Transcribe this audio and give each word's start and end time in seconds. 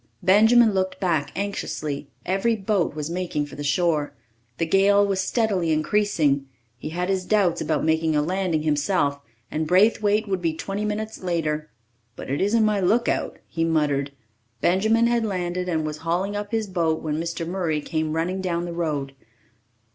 Benjamin 0.23 0.73
looked 0.73 0.99
back 0.99 1.31
anxiously. 1.35 2.07
Every 2.25 2.55
boat 2.55 2.95
was 2.95 3.11
making 3.11 3.45
for 3.45 3.55
the 3.55 3.63
shore. 3.63 4.13
The 4.57 4.65
gale 4.65 5.05
was 5.05 5.19
steadily 5.21 5.71
increasing. 5.71 6.47
He 6.79 6.89
had 6.89 7.07
his 7.07 7.23
doubts 7.23 7.61
about 7.61 7.83
making 7.85 8.15
a 8.15 8.23
landing 8.23 8.63
himself, 8.63 9.19
and 9.51 9.67
Braithwaite 9.67 10.27
would 10.27 10.41
be 10.41 10.55
twenty 10.55 10.85
minutes 10.85 11.21
later. 11.21 11.69
"But 12.15 12.31
it 12.31 12.41
isn't 12.41 12.65
my 12.65 12.79
lookout," 12.79 13.37
he 13.47 13.63
muttered. 13.63 14.11
Benjamin 14.59 15.05
had 15.05 15.23
landed 15.23 15.69
and 15.69 15.85
was 15.85 15.97
hauling 15.97 16.35
up 16.35 16.51
his 16.51 16.65
boat 16.65 17.03
when 17.03 17.21
Mr. 17.21 17.45
Murray 17.47 17.79
came 17.79 18.13
running 18.13 18.41
down 18.41 18.65
the 18.65 18.73
road. 18.73 19.13